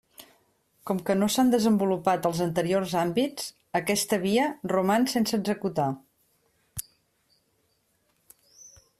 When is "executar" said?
5.39-5.89